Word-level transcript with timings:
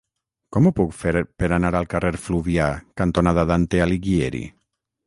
Com 0.55 0.69
ho 0.69 0.71
puc 0.79 0.95
fer 1.01 1.13
per 1.43 1.51
anar 1.59 1.71
al 1.81 1.87
carrer 1.93 2.13
Fluvià 2.27 2.73
cantonada 3.05 3.47
Dante 3.53 3.87
Alighieri? 3.89 4.45